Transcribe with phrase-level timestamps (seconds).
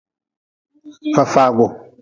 [1.15, 1.65] Fafagu.